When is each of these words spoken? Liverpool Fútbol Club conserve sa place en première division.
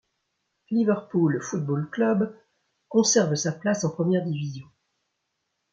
Liverpool 0.71 1.39
Fútbol 1.43 1.87
Club 1.91 2.35
conserve 2.89 3.35
sa 3.35 3.51
place 3.51 3.83
en 3.83 3.91
première 3.91 4.25
division. 4.25 4.65